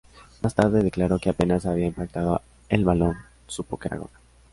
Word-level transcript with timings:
Más 0.41 0.55
tarde 0.55 0.81
declaró 0.81 1.19
que 1.19 1.29
apenas 1.29 1.67
había 1.67 1.85
impactado 1.85 2.41
el 2.69 2.83
balón 2.83 3.17
supo 3.45 3.77
que 3.77 3.89
era 3.89 3.97
gol. 3.97 4.09